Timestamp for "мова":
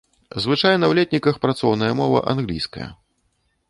2.03-2.27